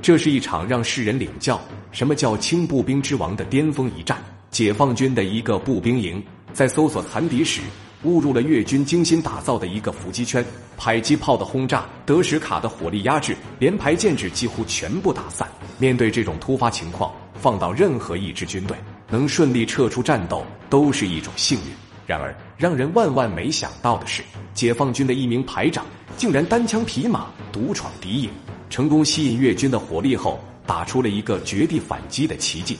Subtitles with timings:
[0.00, 4.22] 这是一场让世人领教什么叫轻步兵之王的巅峰一战。
[4.50, 6.22] 解放军的一个步兵营
[6.54, 7.60] 在搜索残敌时，
[8.04, 10.44] 误入了越军精心打造的一个伏击圈，
[10.76, 15.46] 迫击炮的轰炸、德什卡的火力压制，连排建制几乎全部打散。
[15.78, 18.76] 面对这种突发情况，放到任何一支军队，
[19.10, 21.64] 能顺利撤出战斗都是一种幸运。
[22.06, 24.22] 然而，让人万万没想到的是，
[24.54, 25.84] 解放军的一名排长
[26.16, 28.30] 竟然单枪匹马独闯敌营，
[28.70, 32.78] 成功吸引越军的火力后，打出了一个绝地反击的奇迹。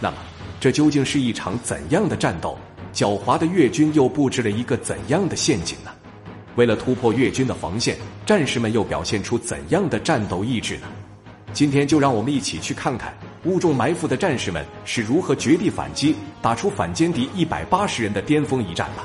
[0.00, 0.16] 那么，
[0.60, 2.58] 这究竟是一场怎样的战斗？
[2.92, 5.90] 狡猾的越军又布置了一个怎样的陷阱呢？
[6.56, 10.88] 为了突破越军的防线，战士们又表现出怎样的战斗意志呢？
[11.52, 13.14] 今天就让我们一起去看看
[13.44, 19.04] 误中埋伏的战士们是如何绝地反击，打出反歼敌一百八十人的巅峰一战吧！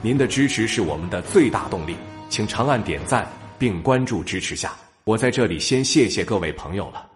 [0.00, 1.96] 您的支持是我们的最大动力，
[2.34, 3.30] 请长按点赞
[3.60, 4.74] 并关注支持下。
[5.04, 7.06] 我在这里先谢谢各位朋友了。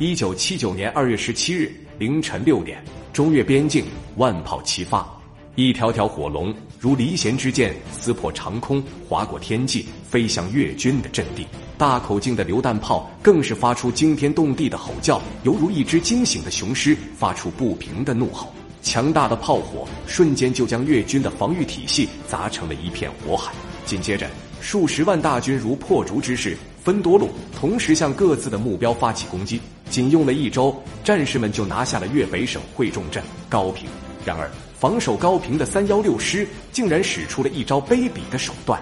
[0.00, 3.84] 一九七九年二月十七日凌晨六点，中越边境
[4.16, 5.08] 万炮齐发，
[5.54, 11.46] 一条条火龙如离弦之箭，撕破长空，划过天际，飞向越军的阵地。
[11.78, 18.52] 大口径的榴弹炮更是发出惊天动地的吼叫，犹如一只惊醒的雄狮发出不平的怒吼。
[18.82, 23.52] 强大的炮火瞬间就将越军的防御体系砸成了一片火海。
[23.84, 24.28] 紧接着，
[24.60, 26.56] 数十万大军如破竹之势。
[26.82, 29.60] 分多路，同时向各自的目标发起攻击。
[29.90, 33.88] 仅用了一周，战士们就拿下了粤北省会重镇高平。
[34.24, 38.80] 然而，防守高平的三幺六师竟然使出了一招卑鄙的手段，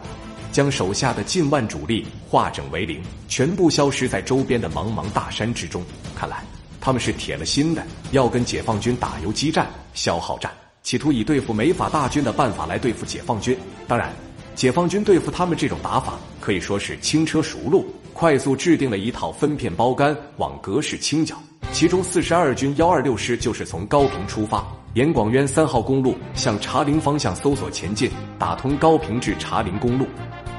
[0.53, 5.83] 将手下的近万主力化整为零，全部消失在周边的茫茫大山之中。
[6.15, 6.45] 看来，
[6.83, 10.53] 他们是铁了心的要跟解放军打游击战、消耗战，
[10.83, 13.57] 企图以对付美法大军的办法来对付解放军。
[13.89, 14.13] 当然。
[14.55, 21.37] 解放军对付他们这种打法可以说是轻车熟路，快速制定了一套分片包干网格式清剿。
[21.73, 28.09] 其中四十二军幺二六师就是从高平出发，沿广渊三号公路向茶陵方向搜索前进，
[28.39, 30.07] 打通高平至茶陵公路。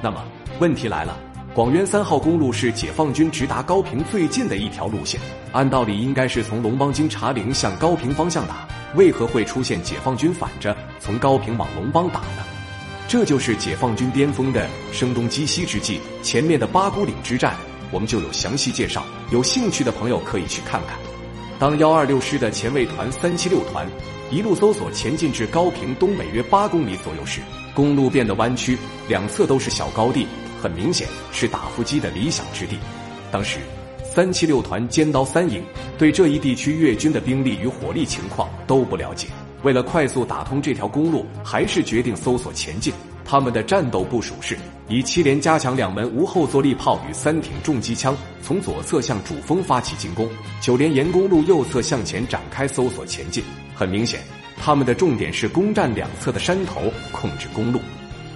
[0.01, 0.21] 那么
[0.59, 1.17] 问题来了，
[1.53, 5.21] 广渊三号公路是解放军直达高平最近的一条路线，
[5.53, 12.54] 按道理应该是从龙邦经茶陵向高平方向打，为何会出现解放军反着从高平往龙邦打呢？
[13.07, 15.99] 这就是解放军巅峰的声东击西之计。
[16.23, 17.55] 前面的八股岭之战，
[17.91, 20.97] 我们就有详细介绍，有兴趣的朋友可以去看看。
[21.59, 23.87] 当幺二六师的前卫团三七六团
[24.31, 27.41] 一路搜索前进至高平东北约八公里左右时，
[27.75, 28.77] 公路变得弯曲，
[29.07, 30.25] 两侧都是小高地，
[30.59, 32.77] 很明显是打伏击的理想之地。
[33.31, 33.59] 当时，
[34.03, 35.63] 三七六团尖刀三营
[35.97, 39.27] 对这一地区越军的兵力与火力情况都不了解。
[39.65, 42.93] 为了快速打通这条公路，还是决定搜索前进。
[43.25, 44.55] 他们的战斗部署是：
[44.87, 50.27] 以七连加强两门无后坐力炮与三挺重机枪，从左侧向主峰发起进攻；
[50.61, 53.43] 九连沿公路右侧向前展开搜索前进。
[53.73, 54.19] 很明显，
[54.55, 57.81] 他们的重点是攻占两侧的山头，控制公路。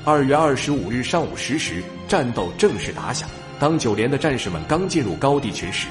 [0.04, 3.30] 二月二十五日上午十时，战斗正式打响。
[3.60, 5.90] 当九连的战士们刚进入高地群时，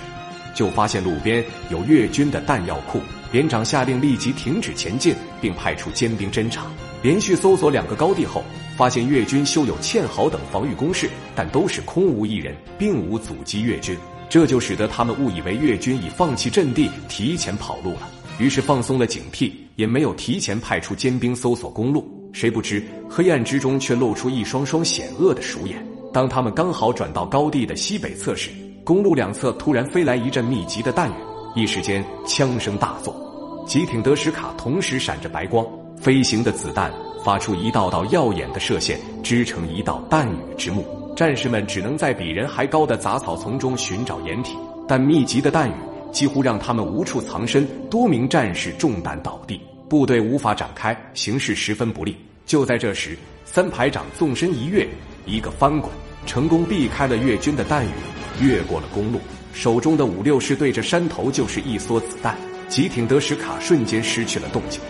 [0.53, 3.01] 就发现路边有越军的弹药库。
[3.31, 6.67] 连长下令立即停止前进，并派出尖兵侦察。
[7.03, 8.43] 连续搜索两个高地后，
[8.77, 13.97] 发现越军修有堑壕等防御工事，但都是空无一人，并无阻击越军。
[14.29, 22.07] 这就使得他们误以为越军已放弃阵地，提前跑路了，于是放松了警惕，也没有提前派出尖兵搜索公路。
[22.33, 25.83] 谁不知黑暗之中却露出一双双险恶的鼠眼。
[26.13, 28.51] 当他们刚好转到高地的西北侧时，
[28.85, 31.15] 公路两侧突然飞来一阵密集的弹雨。
[31.59, 33.13] 一时间，枪声大作，
[33.67, 35.67] 几挺德什卡同时闪着白光，
[36.01, 40.87] 飞行的子弹发出一道道耀眼的射线，织成一道弹雨之幕。
[41.17, 45.75] 战士们只能在比人还高的杂草丛中寻找掩体，但密集的弹雨
[46.13, 52.17] 几乎让他们无处藏身，多名战士中弹倒地，部队无法展开，形势十分不利。
[52.47, 54.87] 就在这时，三排长纵身一跃，
[55.27, 55.91] 一个翻滚，
[56.25, 57.91] 成功避开了越军的弹雨，
[58.41, 59.19] 越过了公路。
[59.59, 62.39] 手中的五六式对着山头就是一梭子弹，
[62.69, 64.81] 吉挺德什卡瞬间失去了动静，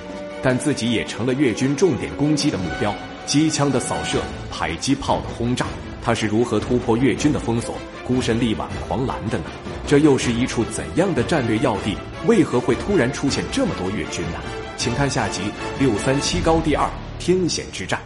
[0.43, 2.95] 但自己也成了越军重点攻击的目标。
[3.25, 4.21] 机枪的扫射，
[4.51, 5.65] 迫击炮的轰炸，
[6.03, 7.77] 他是如何突破越军的封锁，
[8.07, 9.45] 孤身力挽狂澜的呢？
[9.87, 11.97] 这又是一处怎样的战略要地？
[12.27, 14.39] 为何会突然出现这么多越军呢？
[14.77, 15.41] 请看下集
[15.81, 16.87] 六三七高第二
[17.19, 17.99] 天险之战。